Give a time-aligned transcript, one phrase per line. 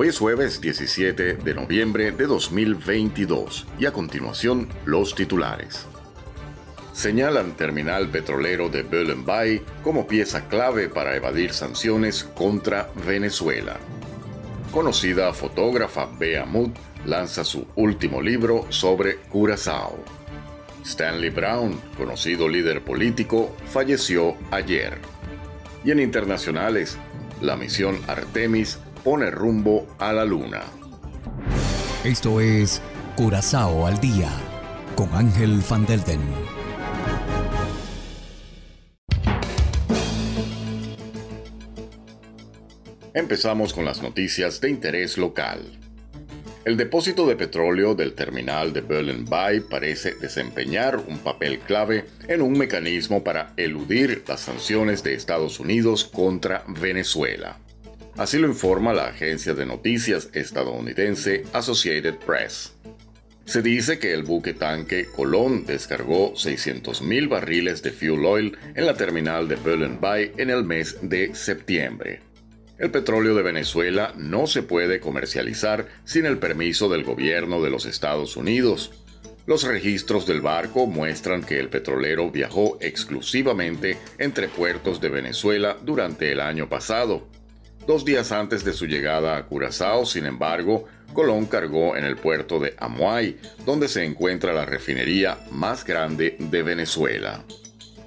[0.00, 5.86] Hoy es jueves 17 de noviembre de 2022 y a continuación los titulares.
[6.92, 13.76] Señalan terminal petrolero de Bay como pieza clave para evadir sanciones contra Venezuela.
[14.70, 16.70] Conocida fotógrafa Bea Mood
[17.04, 19.98] lanza su último libro sobre Curazao.
[20.84, 24.98] Stanley Brown, conocido líder político, falleció ayer.
[25.84, 26.96] Y en internacionales,
[27.40, 30.60] la misión Artemis pone rumbo a la luna.
[32.04, 32.82] Esto es
[33.16, 34.28] Curazao al día
[34.96, 36.20] con Ángel Van Delden.
[43.14, 45.62] Empezamos con las noticias de interés local.
[46.66, 52.42] El depósito de petróleo del terminal de Berlin Bay parece desempeñar un papel clave en
[52.42, 57.58] un mecanismo para eludir las sanciones de Estados Unidos contra Venezuela.
[58.18, 62.74] Así lo informa la agencia de noticias estadounidense Associated Press.
[63.44, 68.94] Se dice que el buque tanque Colón descargó 600.000 barriles de fuel oil en la
[68.94, 72.20] terminal de Berlin Bay en el mes de septiembre.
[72.76, 77.86] El petróleo de Venezuela no se puede comercializar sin el permiso del gobierno de los
[77.86, 78.90] Estados Unidos.
[79.46, 86.32] Los registros del barco muestran que el petrolero viajó exclusivamente entre puertos de Venezuela durante
[86.32, 87.28] el año pasado.
[87.88, 92.60] Dos días antes de su llegada a Curazao, sin embargo, Colón cargó en el puerto
[92.60, 97.42] de Amuay, donde se encuentra la refinería más grande de Venezuela.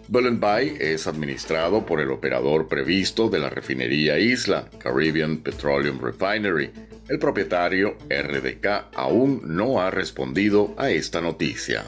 [0.07, 6.69] Bay es administrado por el operador previsto de la refinería Isla, Caribbean Petroleum Refinery.
[7.09, 11.85] El propietario, RDK, aún no ha respondido a esta noticia.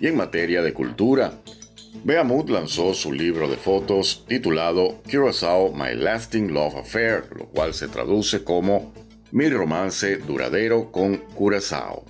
[0.00, 1.34] Y en materia de cultura,
[2.04, 7.88] Beamut lanzó su libro de fotos titulado Curacao My Lasting Love Affair, lo cual se
[7.88, 8.92] traduce como
[9.32, 12.04] Mi romance duradero con Curazao.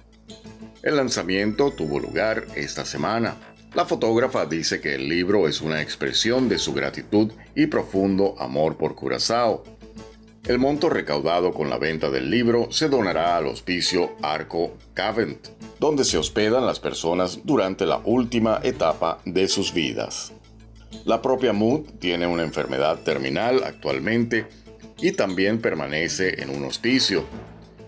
[0.82, 3.36] El lanzamiento tuvo lugar esta semana.
[3.74, 8.76] La fotógrafa dice que el libro es una expresión de su gratitud y profundo amor
[8.76, 9.64] por Curazao.
[10.46, 16.04] El monto recaudado con la venta del libro se donará al hospicio Arco Cavent, donde
[16.04, 20.32] se hospedan las personas durante la última etapa de sus vidas.
[21.04, 24.46] La propia Mood tiene una enfermedad terminal actualmente
[25.00, 27.24] y también permanece en un hospicio.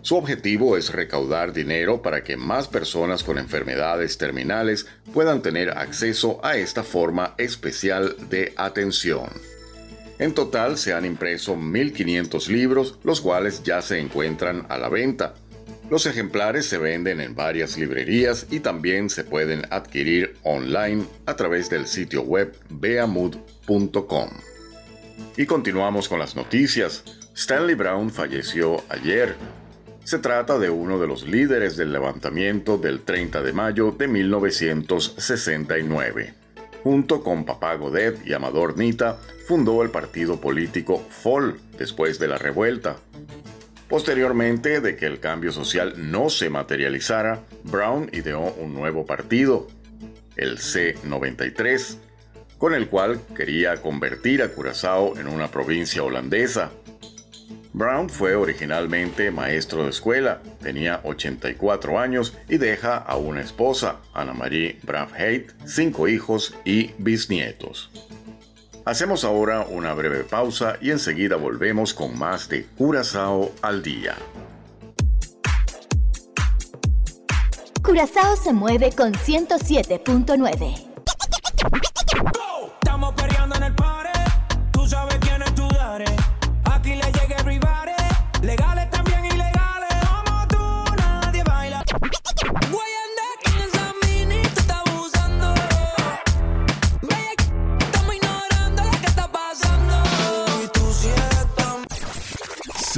[0.03, 6.41] Su objetivo es recaudar dinero para que más personas con enfermedades terminales puedan tener acceso
[6.43, 9.29] a esta forma especial de atención.
[10.21, 15.33] En total se han impreso 1.500 libros, los cuales ya se encuentran a la venta.
[15.89, 21.71] Los ejemplares se venden en varias librerías y también se pueden adquirir online a través
[21.71, 24.29] del sitio web beamud.com.
[25.39, 27.03] Y continuamos con las noticias.
[27.35, 29.37] Stanley Brown falleció ayer.
[30.05, 36.40] Se trata de uno de los líderes del levantamiento del 30 de mayo de 1969.
[36.83, 42.39] Junto con Papá Godet y Amador Nita, fundó el partido político FOL después de la
[42.39, 42.97] revuelta.
[43.89, 49.67] Posteriormente de que el cambio social no se materializara, Brown ideó un nuevo partido,
[50.37, 51.97] el C93,
[52.57, 56.71] con el cual quería convertir a Curazao en una provincia holandesa.
[57.73, 64.33] Brown fue originalmente maestro de escuela, tenía 84 años y deja a una esposa, Anna
[64.33, 67.91] Marie Bravheit, cinco hijos y bisnietos.
[68.85, 74.17] Hacemos ahora una breve pausa y enseguida volvemos con más de Curazao al día.
[77.83, 80.91] Curazao se mueve con 107.9.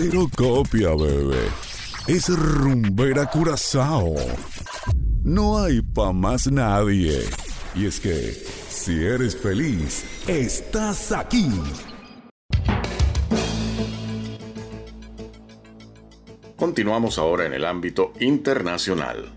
[0.03, 1.49] Cero copia, bebé.
[2.09, 4.17] Es rumbera curazao.
[5.23, 7.21] No hay pa' más nadie.
[7.77, 8.33] Y es que,
[8.69, 11.49] si eres feliz, estás aquí.
[16.57, 19.33] Continuamos ahora en el ámbito internacional.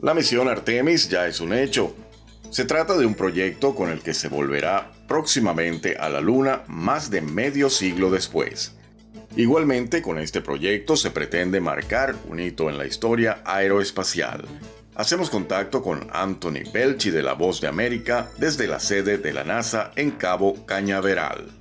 [0.00, 1.94] La misión Artemis ya es un hecho.
[2.50, 7.10] Se trata de un proyecto con el que se volverá próximamente a la Luna más
[7.10, 8.74] de medio siglo después.
[9.38, 14.44] Igualmente, con este proyecto se pretende marcar un hito en la historia aeroespacial.
[14.96, 19.44] Hacemos contacto con Anthony Belchi de La Voz de América desde la sede de la
[19.44, 21.52] NASA en Cabo Cañaveral.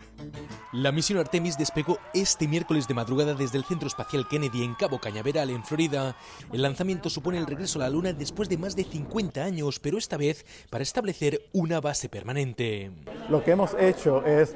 [0.73, 4.99] La misión Artemis despegó este miércoles de madrugada desde el Centro Espacial Kennedy en Cabo
[4.99, 6.15] Cañaveral, en Florida.
[6.51, 9.99] El lanzamiento supone el regreso a la Luna después de más de 50 años, pero
[9.99, 12.89] esta vez para establecer una base permanente.
[13.29, 14.55] Lo que hemos hecho es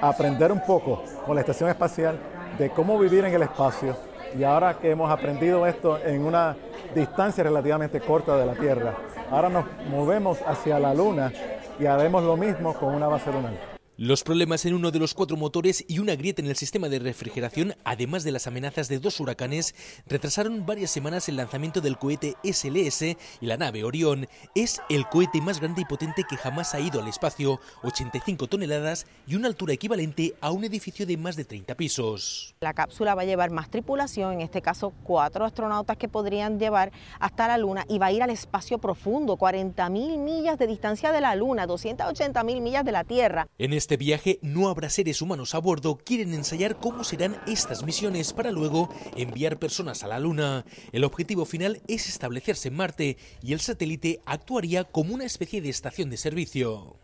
[0.00, 2.18] aprender un poco con la estación espacial
[2.58, 3.96] de cómo vivir en el espacio
[4.38, 6.56] y ahora que hemos aprendido esto en una
[6.94, 8.94] distancia relativamente corta de la Tierra,
[9.30, 11.32] ahora nos movemos hacia la Luna
[11.78, 13.71] y haremos lo mismo con una base lunar.
[13.98, 16.98] Los problemas en uno de los cuatro motores y una grieta en el sistema de
[16.98, 19.74] refrigeración, además de las amenazas de dos huracanes,
[20.06, 24.28] retrasaron varias semanas el lanzamiento del cohete SLS y la nave Orión.
[24.54, 29.06] Es el cohete más grande y potente que jamás ha ido al espacio, 85 toneladas
[29.26, 32.54] y una altura equivalente a un edificio de más de 30 pisos.
[32.60, 36.92] La cápsula va a llevar más tripulación, en este caso cuatro astronautas que podrían llevar
[37.20, 41.12] hasta la Luna y va a ir al espacio profundo, 40 mil millas de distancia
[41.12, 43.46] de la Luna, 280 mil millas de la Tierra.
[43.58, 45.96] En este viaje no habrá seres humanos a bordo.
[45.96, 50.64] Quieren ensayar cómo serán estas misiones para luego enviar personas a la Luna.
[50.92, 55.68] El objetivo final es establecerse en Marte y el satélite actuaría como una especie de
[55.68, 56.94] estación de servicio.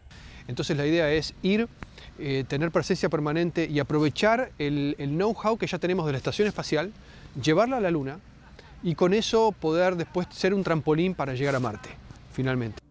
[0.46, 1.68] Entonces la idea es ir,
[2.20, 6.46] eh, tener presencia permanente y aprovechar el, el know-how que ya tenemos de la estación
[6.46, 6.92] espacial,
[7.42, 8.20] llevarla a la Luna
[8.84, 11.88] y con eso poder después ser un trampolín para llegar a Marte,
[12.32, 12.87] finalmente.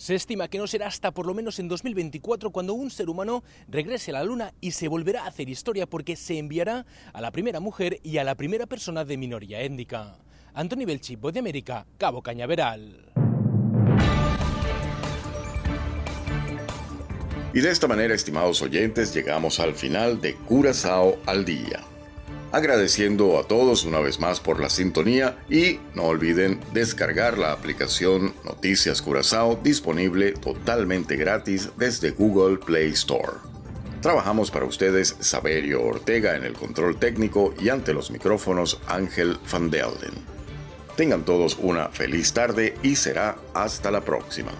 [0.00, 3.44] Se estima que no será hasta por lo menos en 2024 cuando un ser humano
[3.68, 7.30] regrese a la Luna y se volverá a hacer historia porque se enviará a la
[7.30, 10.16] primera mujer y a la primera persona de minoría étnica.
[10.54, 13.12] Anthony Belchi, Voz de América, Cabo Cañaveral.
[17.52, 21.89] Y de esta manera, estimados oyentes, llegamos al final de Curazao al Día
[22.52, 28.34] agradeciendo a todos una vez más por la sintonía y no olviden descargar la aplicación
[28.44, 33.34] Noticias Curazao disponible totalmente gratis desde Google Play Store.
[34.00, 39.70] Trabajamos para ustedes Saberio Ortega en el control técnico y ante los micrófonos Ángel Van
[39.70, 40.14] Delden.
[40.96, 44.52] Tengan todos una feliz tarde y será hasta la próxima.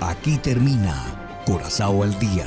[0.00, 2.46] Aquí termina Curazao al Día,